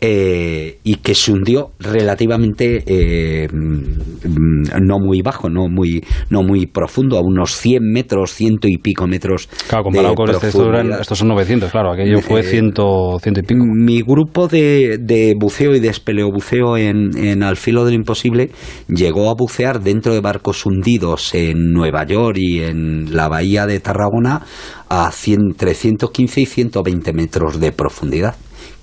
eh, 0.02 0.80
y 0.84 0.96
que 0.96 1.14
se 1.14 1.34
hundió 1.34 1.72
relativamente 1.80 2.84
eh, 2.86 3.50
mm, 3.52 4.82
no 4.82 4.98
muy 4.98 5.22
bajo, 5.22 5.50
no 5.50 5.68
muy, 5.68 6.04
no 6.30 6.42
muy 6.42 6.68
profundo, 6.68 7.18
a 7.18 7.22
unos 7.22 7.52
100 7.56 7.84
metros, 7.84 8.32
ciento 8.32 8.70
y 8.70 8.78
pico 8.78 9.08
metros. 9.08 9.50
Claro, 9.68 9.84
comparado 9.84 10.16
con 10.16 10.30
este, 10.30 10.48
estos 10.48 11.18
son 11.18 11.28
900, 11.28 11.70
claro, 11.70 11.92
aquello 11.92 12.22
fue 12.22 12.42
eh, 12.42 12.44
ciento, 12.44 13.18
ciento 13.22 13.42
y 13.42 13.44
pico. 13.44 13.66
Mi 13.66 14.02
grupo 14.02 14.48
de, 14.48 15.00
de 15.02 15.36
buceo 15.38 15.76
y 15.76 15.82
de 15.82 15.90
espeleobuceo 15.90 16.78
en, 16.78 17.18
en 17.18 17.44
Al 17.44 17.58
filo 17.58 17.84
del 17.84 17.96
imposible 17.96 18.52
llegó 18.88 19.30
a 19.30 19.36
bucear 19.38 19.82
dentro 19.82 20.14
de 20.14 20.22
barcos 20.22 20.66
hundidos 20.66 21.36
en 21.36 21.74
Nueva 21.74 22.06
York 22.06 22.38
y 22.38 22.62
en 22.62 23.14
la 23.14 23.28
bahía 23.28 23.66
de 23.66 23.82
Tarragona 23.82 24.44
a 24.88 25.12
100, 25.12 25.56
315 25.58 26.42
y 26.42 26.46
120 26.46 27.14
metros 27.14 27.60
de 27.60 27.72
profundidad 27.74 28.36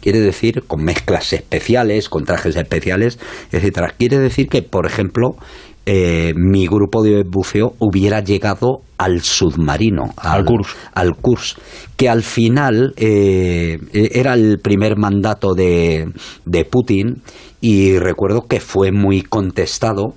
quiere 0.06 0.20
decir 0.20 0.62
con 0.68 0.84
mezclas 0.84 1.32
especiales, 1.32 2.08
con 2.08 2.24
trajes 2.24 2.54
especiales, 2.54 3.18
etcétera. 3.50 3.92
Quiere 3.98 4.20
decir 4.20 4.46
que, 4.46 4.62
por 4.62 4.86
ejemplo, 4.86 5.34
eh, 5.84 6.32
mi 6.36 6.68
grupo 6.68 7.02
de 7.02 7.24
buceo 7.28 7.72
hubiera 7.80 8.20
llegado 8.20 8.82
al 8.98 9.22
submarino, 9.22 10.14
al, 10.16 10.44
curso, 10.44 10.76
al 10.94 11.16
curso, 11.16 11.56
que 11.96 12.08
al 12.08 12.22
final 12.22 12.94
eh, 12.96 13.78
era 13.92 14.34
el 14.34 14.60
primer 14.60 14.96
mandato 14.96 15.54
de, 15.54 16.06
de 16.44 16.64
Putin 16.64 17.22
y 17.60 17.98
recuerdo 17.98 18.42
que 18.42 18.60
fue 18.60 18.92
muy 18.92 19.22
contestado 19.22 20.14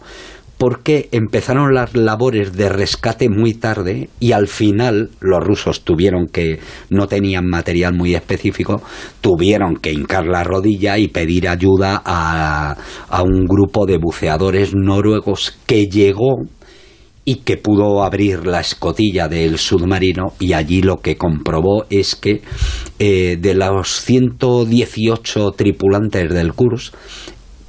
porque 0.59 1.07
empezaron 1.13 1.73
las 1.73 1.95
labores 1.95 2.51
de 2.51 2.67
rescate 2.67 3.29
muy 3.29 3.53
tarde 3.53 4.09
y 4.19 4.33
al 4.33 4.49
final 4.49 5.09
los 5.21 5.41
rusos 5.41 5.85
tuvieron 5.85 6.27
que, 6.27 6.59
no 6.89 7.07
tenían 7.07 7.47
material 7.47 7.95
muy 7.95 8.13
específico, 8.13 8.81
tuvieron 9.21 9.77
que 9.77 9.93
hincar 9.93 10.25
la 10.25 10.43
rodilla 10.43 10.97
y 10.97 11.07
pedir 11.07 11.47
ayuda 11.47 12.01
a, 12.03 12.75
a 13.07 13.23
un 13.23 13.45
grupo 13.45 13.85
de 13.85 13.99
buceadores 13.99 14.73
noruegos 14.75 15.57
que 15.65 15.87
llegó 15.87 16.41
y 17.23 17.35
que 17.35 17.57
pudo 17.57 18.03
abrir 18.03 18.45
la 18.45 18.59
escotilla 18.59 19.29
del 19.29 19.59
submarino 19.59 20.33
y 20.39 20.53
allí 20.53 20.81
lo 20.81 20.97
que 20.97 21.15
comprobó 21.15 21.85
es 21.89 22.15
que 22.15 22.41
eh, 22.97 23.37
de 23.39 23.53
los 23.53 24.01
118 24.01 25.51
tripulantes 25.51 26.33
del 26.33 26.53
Kursk 26.53 26.95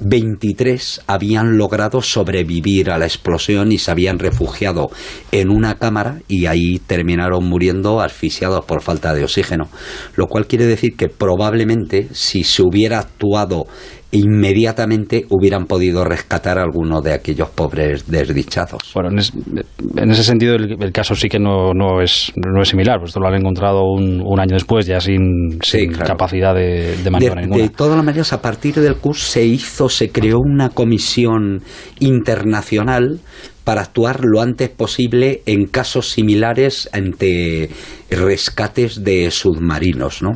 23 0.01 1.01
habían 1.05 1.57
logrado 1.57 2.01
sobrevivir 2.01 2.89
a 2.89 2.97
la 2.97 3.05
explosión 3.05 3.71
y 3.71 3.77
se 3.77 3.91
habían 3.91 4.17
refugiado 4.17 4.89
en 5.31 5.49
una 5.49 5.75
cámara 5.75 6.19
y 6.27 6.47
ahí 6.47 6.79
terminaron 6.79 7.45
muriendo 7.45 8.01
asfixiados 8.01 8.65
por 8.65 8.81
falta 8.81 9.13
de 9.13 9.23
oxígeno. 9.23 9.69
Lo 10.15 10.27
cual 10.27 10.47
quiere 10.47 10.65
decir 10.65 10.95
que 10.95 11.07
probablemente 11.07 12.07
si 12.13 12.43
se 12.43 12.63
hubiera 12.63 12.99
actuado 12.99 13.67
inmediatamente 14.11 15.25
hubieran 15.29 15.65
podido 15.65 16.03
rescatar 16.03 16.59
a 16.59 16.63
alguno 16.63 17.01
de 17.01 17.13
aquellos 17.13 17.49
pobres 17.49 18.07
desdichados. 18.07 18.91
Bueno, 18.93 19.09
en, 19.09 20.11
ese 20.11 20.23
sentido 20.23 20.55
el, 20.55 20.91
caso 20.91 21.15
sí 21.15 21.29
que 21.29 21.39
no, 21.39 21.73
no, 21.73 22.01
es, 22.01 22.33
no 22.35 22.61
es 22.61 22.67
similar, 22.67 22.99
pues 22.99 23.09
esto 23.09 23.21
lo 23.21 23.27
han 23.27 23.35
encontrado 23.35 23.83
un, 23.83 24.39
año 24.39 24.55
después 24.55 24.85
ya 24.85 24.99
sin, 24.99 25.59
capacidad 26.05 26.53
de, 26.53 26.97
de 26.97 27.09
maniobra 27.09 27.41
ninguna. 27.41 27.63
De 27.63 27.69
todas 27.69 27.95
las 27.95 28.05
maneras, 28.05 28.33
a 28.33 28.41
partir 28.41 28.75
del 28.75 28.95
curso 28.95 29.25
se 29.31 29.45
hizo, 29.45 29.87
se 29.87 30.09
creó 30.09 30.39
una 30.39 30.69
comisión 30.69 31.61
internacional 31.99 33.19
para 33.63 33.81
actuar 33.81 34.21
lo 34.23 34.41
antes 34.41 34.69
posible 34.69 35.43
en 35.45 35.65
casos 35.65 36.09
similares 36.09 36.89
ante 36.93 37.69
rescates 38.11 39.03
de 39.03 39.31
submarinos. 39.31 40.21
¿no? 40.21 40.31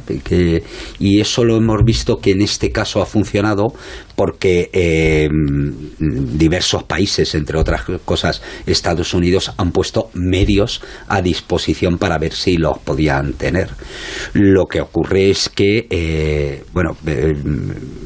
y 0.99 1.19
eso 1.19 1.43
lo 1.43 1.57
hemos 1.57 1.83
visto 1.83 2.17
que 2.17 2.31
en 2.31 2.41
este 2.41 2.71
caso 2.71 3.01
ha 3.01 3.05
funcionado 3.05 3.73
porque 4.15 4.69
eh, 4.71 5.27
diversos 5.99 6.83
países, 6.83 7.35
entre 7.35 7.57
otras 7.57 7.83
cosas 8.05 8.41
Estados 8.65 9.13
Unidos, 9.13 9.51
han 9.57 9.71
puesto 9.71 10.09
medios 10.13 10.81
a 11.07 11.21
disposición 11.21 11.97
para 11.97 12.17
ver 12.17 12.33
si 12.33 12.57
los 12.57 12.79
podían 12.79 13.33
tener. 13.33 13.69
Lo 14.33 14.65
que 14.65 14.81
ocurre 14.81 15.29
es 15.29 15.49
que, 15.49 15.87
eh, 15.89 16.63
bueno, 16.71 16.95
eh, 17.05 17.33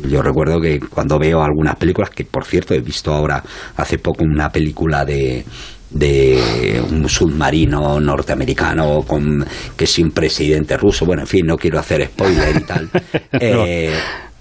yo 0.10 0.22
recuerdo 0.22 0.60
que 0.60 0.80
cuando 0.80 1.20
veo 1.20 1.42
algunas 1.42 1.76
películas, 1.76 2.10
que 2.10 2.26
por 2.26 2.46
cierto 2.46 2.74
he 2.74 2.82
visto 2.82 3.14
ahora 3.14 3.44
hace 3.76 4.00
poco 4.00 4.24
una 4.24 4.50
película 4.50 5.06
de 5.06 5.46
de 5.90 6.82
un 6.90 7.08
submarino 7.10 8.00
norteamericano 8.00 9.04
con 9.08 9.46
que 9.76 9.88
si 9.88 10.04
un 10.04 10.12
presidente 10.12 10.78
ruso, 10.78 11.06
bueno, 11.06 11.24
en 11.24 11.28
fin, 11.28 11.46
no 11.46 11.58
quiero 11.58 11.80
hacer 11.80 12.06
spoiler 12.06 12.58
y 12.58 12.64
tal. 12.64 12.90
Eh, 13.42 13.94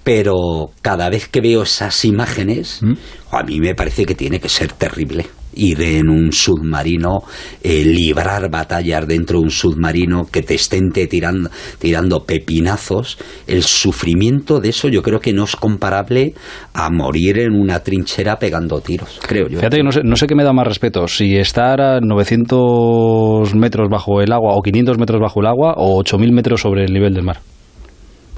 pero 0.03 0.71
cada 0.81 1.09
vez 1.09 1.27
que 1.27 1.41
veo 1.41 1.63
esas 1.63 2.03
imágenes, 2.05 2.81
¿Mm? 2.81 2.93
a 3.31 3.43
mí 3.43 3.59
me 3.59 3.75
parece 3.75 4.05
que 4.05 4.15
tiene 4.15 4.39
que 4.39 4.49
ser 4.49 4.73
terrible 4.73 5.27
ir 5.59 5.81
en 5.81 6.09
un 6.09 6.31
submarino, 6.31 7.19
eh, 7.61 7.83
librar 7.83 8.49
batallas 8.49 9.07
dentro 9.07 9.39
de 9.39 9.43
un 9.45 9.51
submarino, 9.51 10.25
que 10.25 10.41
te 10.41 10.55
estén 10.55 10.91
tirando, 10.91 11.49
tirando 11.77 12.25
pepinazos, 12.25 13.17
el 13.47 13.63
sufrimiento 13.63 14.59
de 14.59 14.69
eso 14.69 14.87
yo 14.87 15.01
creo 15.01 15.19
que 15.19 15.33
no 15.33 15.43
es 15.43 15.55
comparable 15.55 16.33
a 16.73 16.89
morir 16.89 17.39
en 17.39 17.53
una 17.53 17.79
trinchera 17.79 18.37
pegando 18.37 18.79
tiros, 18.81 19.19
creo 19.27 19.47
yo. 19.47 19.59
Fíjate 19.59 19.77
que 19.77 19.83
no 19.83 19.91
sé, 19.91 20.01
no 20.03 20.15
sé 20.15 20.27
qué 20.27 20.35
me 20.35 20.43
da 20.43 20.53
más 20.53 20.67
respeto, 20.67 21.07
si 21.07 21.35
estar 21.35 21.81
a 21.81 21.99
900 21.99 23.53
metros 23.55 23.89
bajo 23.89 24.21
el 24.21 24.31
agua 24.31 24.55
o 24.55 24.61
500 24.61 24.97
metros 24.97 25.19
bajo 25.21 25.41
el 25.41 25.47
agua 25.47 25.73
o 25.77 26.01
8.000 26.01 26.31
metros 26.31 26.61
sobre 26.61 26.85
el 26.85 26.93
nivel 26.93 27.13
del 27.13 27.23
mar. 27.23 27.39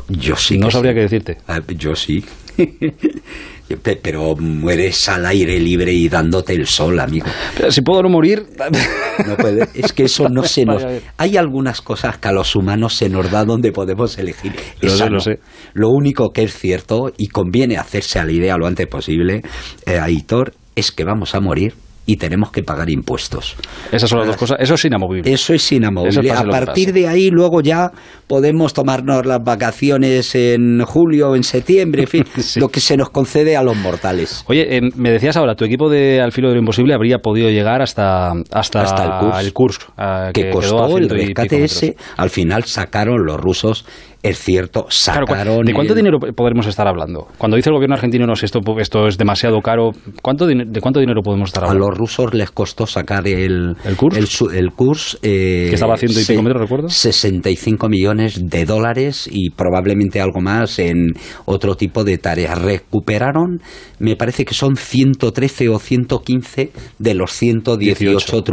Yo 0.09 0.35
sí. 0.35 0.57
No 0.57 0.69
sabría 0.69 0.93
qué 0.93 1.01
decirte. 1.01 1.37
Ah, 1.47 1.59
yo 1.77 1.95
sí. 1.95 2.23
pero 4.01 4.35
mueres 4.35 5.07
al 5.09 5.25
aire 5.25 5.59
libre 5.59 5.93
y 5.93 6.09
dándote 6.09 6.53
el 6.53 6.67
sol, 6.67 6.99
amigo. 6.99 7.27
Pero 7.55 7.71
si 7.71 7.81
puedo 7.81 8.03
no 8.03 8.09
morir. 8.09 8.45
No 9.27 9.37
puede. 9.37 9.67
Es 9.73 9.93
que 9.93 10.03
eso 10.03 10.29
no 10.29 10.43
se 10.43 10.65
nos. 10.65 10.83
Hay 11.17 11.37
algunas 11.37 11.81
cosas 11.81 12.17
que 12.17 12.27
a 12.27 12.31
los 12.31 12.55
humanos 12.55 12.95
se 12.95 13.09
nos 13.09 13.29
da 13.31 13.45
donde 13.45 13.71
podemos 13.71 14.17
elegir. 14.17 14.53
Lo, 14.81 15.19
sé, 15.19 15.39
lo 15.73 15.89
único 15.89 16.31
que 16.31 16.43
es 16.43 16.53
cierto, 16.57 17.11
y 17.17 17.27
conviene 17.27 17.77
hacerse 17.77 18.19
a 18.19 18.25
la 18.25 18.31
idea 18.31 18.57
lo 18.57 18.67
antes 18.67 18.87
posible, 18.87 19.41
eh, 19.85 19.99
Aitor, 19.99 20.53
es 20.75 20.91
que 20.91 21.03
vamos 21.03 21.35
a 21.35 21.39
morir 21.39 21.73
y 22.05 22.17
tenemos 22.17 22.51
que 22.51 22.63
pagar 22.63 22.89
impuestos. 22.89 23.55
Esas 23.91 24.09
son 24.09 24.19
las 24.19 24.27
dos 24.27 24.37
cosas. 24.37 24.57
Eso 24.59 24.73
es 24.73 24.85
inamovible. 24.85 25.31
Eso 25.31 25.53
es 25.53 25.71
inamovible. 25.71 26.31
a 26.31 26.43
partir 26.43 26.93
de 26.93 27.07
ahí, 27.07 27.29
luego 27.29 27.61
ya 27.61 27.91
podemos 28.27 28.73
tomarnos 28.73 29.25
las 29.25 29.43
vacaciones 29.43 30.33
en 30.35 30.83
julio 30.83 31.35
en 31.35 31.43
septiembre, 31.43 32.03
en 32.03 32.07
fin, 32.07 32.25
lo 32.55 32.69
que 32.69 32.79
se 32.79 32.97
nos 32.97 33.09
concede 33.11 33.55
a 33.55 33.63
los 33.63 33.77
mortales. 33.77 34.43
Oye, 34.47 34.77
eh, 34.77 34.81
me 34.95 35.11
decías 35.11 35.37
ahora, 35.37 35.55
tu 35.55 35.65
equipo 35.65 35.89
de 35.89 36.21
Al 36.21 36.31
filo 36.31 36.49
de 36.49 36.55
lo 36.55 36.59
imposible 36.59 36.93
habría 36.93 37.19
podido 37.19 37.49
llegar 37.49 37.81
hasta, 37.81 38.31
hasta, 38.51 39.39
el 39.39 39.53
curso. 39.53 39.93
que, 40.33 40.49
costó 40.49 40.97
el 40.97 41.09
rescate 41.09 41.63
ese. 41.63 41.95
Al 42.17 42.29
final 42.29 42.63
sacaron 42.63 43.25
los 43.25 43.39
rusos 43.39 43.85
es 44.23 44.39
cierto, 44.39 44.85
sacaron... 44.89 45.65
¿De 45.65 45.73
cuánto 45.73 45.95
dinero 45.95 46.19
podremos 46.19 46.67
estar 46.67 46.87
hablando? 46.87 47.27
Cuando 47.37 47.57
dice 47.57 47.69
el 47.69 47.75
gobierno 47.75 47.95
argentino, 47.95 48.27
no, 48.27 48.33
esto, 48.33 48.59
esto 48.79 49.07
es 49.07 49.17
demasiado 49.17 49.59
caro, 49.61 49.91
¿cuánto, 50.21 50.45
¿de 50.45 50.81
cuánto 50.81 50.99
dinero 50.99 51.21
podemos 51.23 51.49
estar 51.49 51.63
hablando? 51.63 51.85
A 51.85 51.89
los 51.89 51.97
rusos 51.97 52.33
les 52.33 52.51
costó 52.51 52.85
sacar 52.85 53.27
el... 53.27 53.75
¿El 53.83 53.97
curso? 53.97 54.51
El, 54.51 54.71
curso... 54.71 55.17
Eh, 55.23 55.67
que 55.69 55.75
estaba 55.75 55.95
haciendo 55.95 56.19
y 56.19 56.25
pico 56.25 56.43
metros, 56.43 56.61
recuerdo. 56.61 56.89
65 56.89 57.89
millones 57.89 58.47
de 58.47 58.65
dólares 58.65 59.27
y 59.31 59.49
probablemente 59.49 60.21
algo 60.21 60.39
más 60.39 60.77
en 60.77 61.07
otro 61.45 61.75
tipo 61.75 62.03
de 62.03 62.17
tareas. 62.19 62.61
Recuperaron, 62.61 63.61
me 63.99 64.15
parece 64.15 64.45
que 64.45 64.53
son 64.53 64.75
113 64.75 65.69
o 65.69 65.79
115 65.79 66.71
de 66.99 67.13
los 67.15 67.31
118 67.31 68.43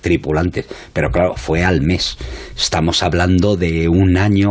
tripulantes. 0.00 0.66
Pero 0.92 1.10
claro, 1.10 1.34
fue 1.36 1.64
al 1.64 1.80
mes. 1.80 2.18
Estamos 2.56 3.02
hablando 3.02 3.56
de 3.56 3.88
un 3.88 4.16
año 4.16 4.48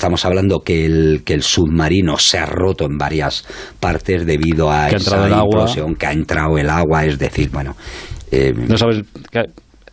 estamos 0.00 0.24
hablando 0.24 0.60
que 0.60 0.86
el, 0.86 1.22
que 1.26 1.34
el 1.34 1.42
submarino 1.42 2.16
se 2.16 2.38
ha 2.38 2.46
roto 2.46 2.86
en 2.86 2.96
varias 2.96 3.44
partes 3.78 4.24
debido 4.24 4.70
a 4.70 4.88
esa 4.88 5.28
implosión, 5.28 5.94
que 5.94 6.06
ha 6.06 6.12
entrado 6.12 6.56
el 6.56 6.70
agua, 6.70 7.04
es 7.04 7.18
decir, 7.18 7.50
bueno... 7.50 7.76
Eh, 8.32 8.54
no 8.54 8.78
sabes 8.78 9.02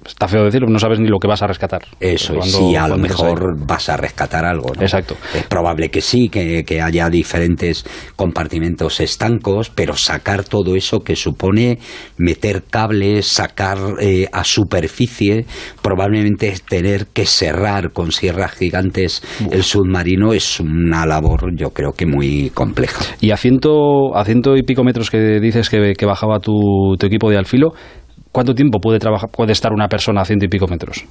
está 0.07 0.27
feo 0.27 0.43
decirlo, 0.43 0.67
no 0.69 0.79
sabes 0.79 0.99
ni 0.99 1.07
lo 1.07 1.19
que 1.19 1.27
vas 1.27 1.41
a 1.41 1.47
rescatar. 1.47 1.83
Eso 1.99 2.35
es, 2.39 2.51
sí, 2.51 2.75
a 2.75 2.87
lo 2.87 2.97
mejor 2.97 3.55
vas 3.65 3.89
a 3.89 3.97
rescatar 3.97 4.45
algo. 4.45 4.73
¿no? 4.75 4.81
Exacto. 4.81 5.15
Es 5.33 5.43
probable 5.43 5.89
que 5.89 6.01
sí, 6.01 6.29
que, 6.29 6.65
haya 6.81 7.09
diferentes 7.09 7.85
compartimentos 8.15 8.99
estancos, 8.99 9.71
pero 9.73 9.95
sacar 9.95 10.43
todo 10.43 10.75
eso 10.75 10.99
que 10.99 11.15
supone 11.15 11.79
meter 12.17 12.63
cables, 12.69 13.27
sacar 13.27 13.77
eh, 13.99 14.27
a 14.31 14.43
superficie, 14.43 15.45
probablemente 15.81 16.53
tener 16.67 17.07
que 17.07 17.25
cerrar 17.25 17.91
con 17.91 18.11
sierras 18.11 18.51
gigantes 18.51 19.23
el 19.51 19.63
submarino 19.63 20.33
es 20.33 20.59
una 20.59 21.05
labor, 21.05 21.55
yo 21.55 21.71
creo 21.71 21.91
que 21.93 22.05
muy 22.05 22.51
compleja. 22.51 23.03
Y 23.19 23.31
a 23.31 23.37
ciento, 23.37 24.15
a 24.15 24.23
ciento 24.23 24.55
y 24.55 24.63
pico 24.63 24.83
metros 24.83 25.09
que 25.09 25.39
dices 25.39 25.69
que, 25.69 25.93
que 25.97 26.05
bajaba 26.05 26.39
tu, 26.39 26.95
tu 26.99 27.07
equipo 27.07 27.29
de 27.29 27.37
alfilo, 27.37 27.73
¿Cuánto 28.37 28.53
tiempo 28.53 28.79
puede, 28.79 28.99
trabajar, 28.99 29.31
puede 29.31 29.51
estar 29.51 29.73
una 29.73 29.87
persona 29.87 30.21
a 30.21 30.25
ciento 30.25 30.45
y 30.45 30.47
pico 30.47 30.67
metros? 30.67 31.03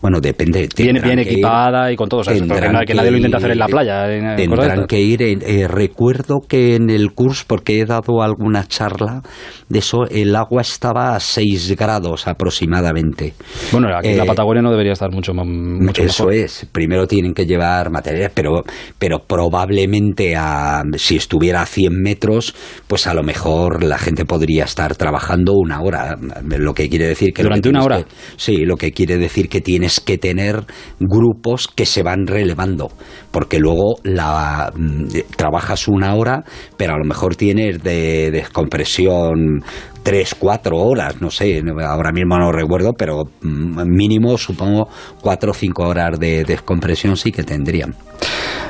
Bueno, 0.00 0.20
depende. 0.20 0.68
Bien, 0.76 1.00
bien 1.02 1.18
equipada 1.18 1.90
y 1.90 1.96
con 1.96 2.08
todo. 2.08 2.22
porque 2.22 2.40
que, 2.86 2.94
nadie 2.94 3.10
lo 3.10 3.16
intenta 3.16 3.38
hacer 3.38 3.50
en 3.50 3.58
la 3.58 3.66
playa. 3.66 4.06
tendrán 4.36 4.86
que 4.86 5.00
ir. 5.00 5.22
Eh, 5.22 5.66
recuerdo 5.66 6.40
que 6.46 6.76
en 6.76 6.88
el 6.88 7.12
curso, 7.12 7.44
porque 7.46 7.80
he 7.80 7.84
dado 7.84 8.22
alguna 8.22 8.64
charla 8.66 9.22
de 9.68 9.80
eso, 9.80 10.04
el 10.08 10.34
agua 10.36 10.62
estaba 10.62 11.16
a 11.16 11.20
6 11.20 11.74
grados 11.76 12.28
aproximadamente. 12.28 13.34
Bueno, 13.72 13.88
aquí 13.96 14.10
en 14.10 14.18
la 14.18 14.24
eh, 14.24 14.26
Patagonia 14.26 14.62
no 14.62 14.70
debería 14.70 14.92
estar 14.92 15.10
mucho, 15.10 15.34
mucho 15.34 16.02
Eso 16.02 16.30
es. 16.30 16.66
Primero 16.70 17.06
tienen 17.06 17.34
que 17.34 17.44
llevar 17.44 17.90
materiales, 17.90 18.30
pero, 18.32 18.62
pero 18.98 19.18
probablemente 19.26 20.36
a, 20.36 20.82
si 20.96 21.16
estuviera 21.16 21.62
a 21.62 21.66
100 21.66 21.92
metros, 22.00 22.54
pues 22.86 23.06
a 23.08 23.14
lo 23.14 23.24
mejor 23.24 23.82
la 23.82 23.98
gente 23.98 24.24
podría 24.24 24.64
estar 24.64 24.94
trabajando 24.94 25.54
una 25.54 25.80
hora. 25.80 26.16
Lo 26.44 26.72
que 26.72 26.88
quiere 26.88 27.08
decir 27.08 27.32
que. 27.32 27.42
¿Durante 27.42 27.68
una 27.68 27.82
hora? 27.82 28.04
sí, 28.36 28.64
lo 28.64 28.76
que 28.76 28.92
quiere 28.92 29.18
decir 29.18 29.48
que 29.48 29.60
tiene 29.60 29.87
que 30.00 30.18
tener 30.18 30.64
grupos 31.00 31.68
que 31.68 31.86
se 31.86 32.02
van 32.02 32.26
relevando, 32.26 32.90
porque 33.30 33.58
luego 33.58 33.96
la, 34.02 34.72
mm, 34.74 35.06
trabajas 35.36 35.88
una 35.88 36.14
hora, 36.14 36.44
pero 36.76 36.94
a 36.94 36.98
lo 36.98 37.04
mejor 37.04 37.36
tienes 37.36 37.82
de 37.82 38.30
descompresión 38.30 39.62
tres, 40.02 40.34
cuatro 40.34 40.76
horas, 40.78 41.20
no 41.20 41.30
sé, 41.30 41.62
ahora 41.84 42.12
mismo 42.12 42.38
no 42.38 42.52
recuerdo, 42.52 42.92
pero 42.92 43.24
mm, 43.42 43.82
mínimo 43.86 44.38
supongo 44.38 44.88
cuatro 45.20 45.50
o 45.50 45.54
cinco 45.54 45.84
horas 45.84 46.18
de 46.18 46.44
descompresión 46.44 47.16
sí 47.16 47.32
que 47.32 47.42
tendrían. 47.42 47.94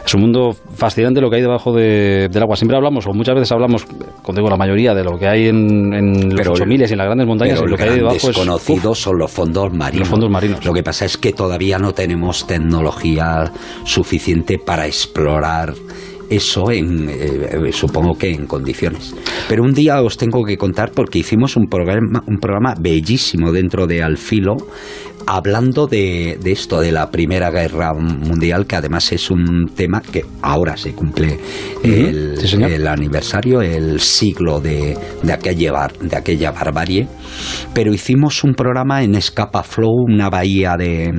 Es 0.08 0.14
un 0.14 0.22
mundo 0.22 0.56
fascinante 0.74 1.20
lo 1.20 1.28
que 1.28 1.36
hay 1.36 1.42
debajo 1.42 1.70
del 1.70 2.42
agua. 2.42 2.56
Siempre 2.56 2.78
hablamos, 2.78 3.06
o 3.06 3.12
muchas 3.12 3.34
veces 3.34 3.52
hablamos, 3.52 3.84
contigo 4.22 4.48
la 4.48 4.56
mayoría, 4.56 4.94
de 4.94 5.04
lo 5.04 5.18
que 5.18 5.28
hay 5.28 5.48
en, 5.48 6.34
los 6.34 6.48
ocho 6.48 6.64
miles 6.64 6.88
y 6.88 6.94
en 6.94 6.98
las 6.98 7.08
grandes 7.08 7.26
montañas. 7.26 7.58
Pero 7.58 7.70
lo 7.70 7.76
que 7.76 7.82
hay 7.82 7.96
debajo 7.96 8.26
desconocidos 8.26 8.98
son 8.98 9.18
los 9.18 9.30
fondos 9.30 9.70
marinos. 9.70 10.00
Los 10.00 10.08
fondos 10.08 10.30
marinos. 10.30 10.64
Lo 10.64 10.72
que 10.72 10.82
pasa 10.82 11.04
es 11.04 11.18
que 11.18 11.34
todavía 11.34 11.78
no 11.78 11.92
tenemos 11.92 12.46
tecnología 12.46 13.52
suficiente 13.84 14.58
para 14.58 14.86
explorar 14.86 15.74
eso 16.30 16.70
en, 16.70 17.08
eh, 17.10 17.72
supongo 17.72 18.16
que 18.16 18.30
en 18.30 18.46
condiciones. 18.46 19.14
Pero 19.46 19.62
un 19.62 19.74
día 19.74 20.00
os 20.00 20.16
tengo 20.16 20.42
que 20.42 20.56
contar 20.56 20.90
porque 20.92 21.18
hicimos 21.18 21.54
un 21.54 21.66
programa, 21.66 22.22
un 22.26 22.38
programa 22.38 22.74
bellísimo 22.80 23.52
dentro 23.52 23.86
de 23.86 24.02
Alfilo 24.02 24.56
hablando 25.30 25.86
de, 25.86 26.38
esto, 26.46 26.80
de 26.80 26.90
la 26.90 27.10
Primera 27.10 27.50
Guerra 27.50 27.92
Mundial, 27.92 28.66
que 28.66 28.76
además 28.76 29.12
es 29.12 29.30
un 29.30 29.70
tema 29.76 30.00
que 30.00 30.24
ahora 30.40 30.74
se 30.78 30.94
cumple 30.94 31.38
el, 31.84 32.86
aniversario, 32.86 33.60
el 33.60 34.00
siglo 34.00 34.58
de, 34.58 34.96
de, 35.22 35.32
aquella, 35.32 35.88
de 36.00 36.16
aquella 36.16 36.50
barbarie, 36.50 37.06
pero 37.74 37.92
hicimos 37.92 38.42
un 38.42 38.54
programa 38.54 39.02
en 39.02 39.16
Escapa 39.16 39.62
Flow, 39.62 40.06
una 40.08 40.30
bahía 40.30 40.76
de... 40.78 41.12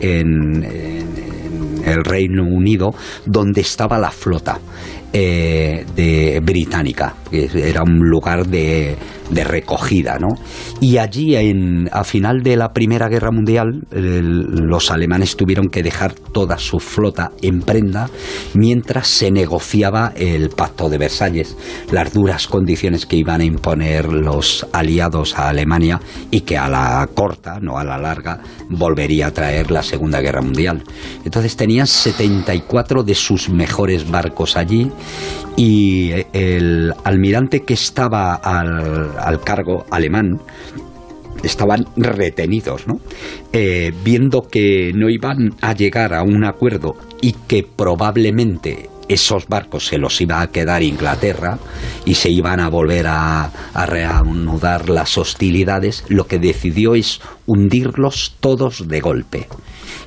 en, 0.00 1.06
el 1.86 2.02
Reino 2.02 2.42
Unido, 2.42 2.90
donde 3.26 3.60
estaba 3.60 3.96
la 3.96 4.10
flota. 4.10 4.58
eh, 5.12 5.86
de 5.94 6.40
británica, 6.40 7.14
que 7.30 7.48
era 7.68 7.82
un 7.82 7.98
lugar 8.08 8.46
de, 8.46 8.96
recogida, 9.30 10.18
¿no? 10.18 10.28
Y 10.80 10.98
allí, 10.98 11.34
en, 11.36 11.88
a 11.92 12.04
final 12.04 12.42
de 12.42 12.56
la 12.56 12.72
Primera 12.72 13.08
Guerra 13.08 13.30
Mundial, 13.30 13.86
los 13.90 14.90
alemanes 14.90 15.36
tuvieron 15.36 15.68
que 15.68 15.82
dejar 15.82 16.12
toda 16.14 16.58
su 16.58 16.78
flota 16.78 17.32
en 17.42 17.60
prenda 17.60 18.08
mientras 18.54 19.08
se 19.08 19.30
negociaba 19.30 20.12
el 20.16 20.50
Pacto 20.50 20.88
de 20.88 20.98
Versalles, 20.98 21.56
las 21.90 22.12
duras 22.12 22.46
condiciones 22.46 23.06
que 23.06 23.16
iban 23.16 23.40
a 23.40 23.44
imponer 23.44 24.06
los 24.12 24.66
aliados 24.72 25.38
a 25.38 25.48
Alemania 25.48 26.00
y 26.30 26.42
que 26.42 26.56
a 26.56 26.68
la 26.68 27.08
corta, 27.14 27.58
no 27.60 27.78
a 27.78 27.84
la 27.84 27.98
larga, 27.98 28.40
volvería 28.70 29.28
a 29.28 29.30
traer 29.32 29.70
la 29.70 29.82
Segunda 29.82 30.20
Guerra 30.20 30.42
Mundial. 30.42 30.82
Entonces 31.24 31.56
tenían 31.56 31.86
74 31.86 33.02
de 33.02 33.14
sus 33.14 33.48
mejores 33.48 34.08
barcos 34.10 34.56
allí 34.56 34.90
y 35.56 36.12
el 36.32 36.92
almirante 37.04 37.60
que 37.60 37.74
estaba 37.74 38.34
al, 38.34 39.40
cargo 39.42 39.86
alemán 39.90 40.38
estaban 41.42 41.86
retenidos, 41.96 42.86
¿no? 42.86 43.00
Eh, 43.52 43.92
viendo 44.04 44.42
que 44.42 44.92
no 44.94 45.08
iban 45.08 45.54
a 45.62 45.72
llegar 45.72 46.12
a 46.12 46.22
un 46.22 46.44
acuerdo 46.44 46.94
y 47.22 47.32
que 47.32 47.62
probablemente 47.62 48.90
esos 49.08 49.46
barcos 49.46 49.86
se 49.86 49.98
los 49.98 50.20
iba 50.20 50.40
a 50.40 50.48
quedar 50.48 50.82
Inglaterra 50.82 51.58
y 52.04 52.14
se 52.14 52.28
iban 52.28 52.60
a 52.60 52.68
volver 52.68 53.06
a, 53.06 53.44
a, 53.72 53.86
reanudar 53.86 54.88
las 54.88 55.16
hostilidades, 55.16 56.04
lo 56.08 56.26
que 56.26 56.38
decidió 56.38 56.96
es 56.96 57.20
hundirlos 57.46 58.34
todos 58.40 58.88
de 58.88 59.00
golpe 59.00 59.48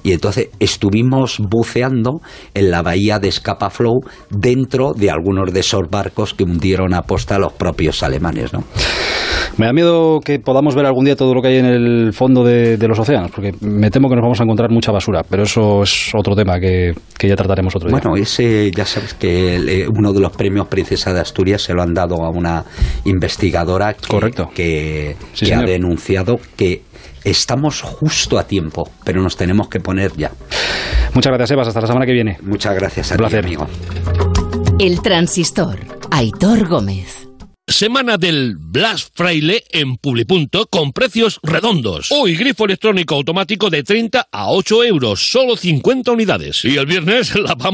y 0.03 0.13
entonces 0.13 0.49
estuvimos 0.59 1.39
buceando 1.39 2.21
en 2.53 2.71
la 2.71 2.81
bahía 2.81 3.19
de 3.19 3.31
Scapa-Flow 3.31 4.01
dentro 4.29 4.93
de 4.93 5.11
algunos 5.11 5.53
de 5.53 5.59
esos 5.59 5.89
barcos 5.89 6.33
que 6.33 6.43
hundieron 6.43 6.93
a 6.93 7.03
posta 7.03 7.39
los 7.39 7.53
propios 7.53 8.03
alemanes, 8.03 8.53
¿no? 8.53 8.63
Me 9.57 9.65
da 9.65 9.73
miedo 9.73 10.19
que 10.23 10.39
podamos 10.39 10.75
ver 10.75 10.85
algún 10.85 11.05
día 11.05 11.15
todo 11.15 11.33
lo 11.33 11.41
que 11.41 11.49
hay 11.49 11.57
en 11.57 11.65
el 11.65 12.13
fondo 12.13 12.43
de, 12.43 12.77
los 12.87 12.97
océanos, 12.97 13.31
porque 13.31 13.53
me 13.61 13.89
temo 13.89 14.07
que 14.07 14.15
nos 14.15 14.23
vamos 14.23 14.39
a 14.39 14.43
encontrar 14.43 14.69
mucha 14.71 14.91
basura, 14.91 15.21
pero 15.29 15.43
eso 15.43 15.83
es 15.83 16.11
otro 16.15 16.35
tema 16.35 16.59
que, 16.59 16.93
ya 17.21 17.35
trataremos 17.35 17.75
otro 17.75 17.89
día. 17.89 17.99
Bueno, 17.99 18.15
ese 18.15 18.71
ya 18.71 18.85
sabes 18.85 19.13
que 19.13 19.55
eh, 19.55 19.87
uno 19.87 20.13
de 20.13 20.21
los 20.21 20.31
premios 20.31 20.67
Princesa 20.67 21.13
de 21.13 21.19
Asturias 21.19 21.61
se 21.61 21.73
lo 21.73 21.81
han 21.81 21.93
dado 21.93 22.23
a 22.23 22.29
una 22.29 22.63
investigadora 23.05 23.95
que, 23.95 25.15
que 25.35 25.53
ha 25.53 25.61
denunciado 25.61 26.39
que 26.55 26.83
estamos 27.23 27.81
justo 27.81 28.37
a 28.39 28.45
tiempo, 28.47 28.89
pero 29.03 29.21
nos 29.21 29.35
tenemos 29.37 29.69
que 29.69 29.79
poner 29.79 30.11
ya. 30.15 30.31
Muchas 31.13 31.31
gracias, 31.31 31.51
Evas. 31.51 31.67
Hasta 31.67 31.81
la 31.81 31.87
semana 31.87 32.05
que 32.05 32.13
viene. 32.13 32.37
Muchas 32.41 32.75
gracias 32.75 33.11
a 33.11 33.15
Un 33.15 33.19
placer. 33.19 33.45
amigo. 33.45 33.67
El 34.79 35.01
transistor. 35.01 35.79
Aitor 36.11 36.67
Gómez. 36.67 37.25
Semana 37.67 38.17
del 38.17 38.55
Blast 38.57 39.09
Fraile 39.15 39.63
en 39.69 39.97
Publipunto 39.97 40.65
con 40.65 40.91
precios 40.91 41.39
redondos. 41.43 42.07
Hoy 42.11 42.35
grifo 42.35 42.65
electrónico 42.65 43.13
automático 43.13 43.69
de 43.69 43.83
30 43.83 44.27
a 44.31 44.49
8 44.49 44.83
euros, 44.85 45.29
solo 45.31 45.55
50 45.55 46.11
unidades. 46.11 46.65
Y 46.65 46.77
el 46.77 46.87
viernes 46.87 47.35
la 47.39 47.53
vamos 47.53 47.67